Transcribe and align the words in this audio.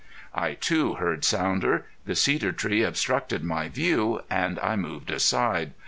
I, 0.33 0.55
too, 0.55 0.95
heard 0.95 1.23
Sounder. 1.23 1.85
The 2.05 2.15
cedar 2.15 2.51
tree 2.53 2.81
obstructed 2.81 3.43
my 3.43 3.69
view, 3.69 4.21
and 4.31 4.57
I 4.57 4.75
moved 4.75 5.11
aside. 5.11 5.73